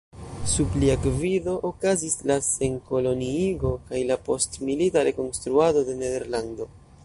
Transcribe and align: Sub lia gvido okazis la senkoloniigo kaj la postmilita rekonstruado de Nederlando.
Sub 0.51 0.77
lia 0.83 0.93
gvido 1.03 1.51
okazis 1.69 2.15
la 2.31 2.37
senkoloniigo 2.47 3.73
kaj 3.91 4.03
la 4.13 4.17
postmilita 4.31 5.07
rekonstruado 5.11 5.89
de 5.91 5.99
Nederlando. 6.05 6.69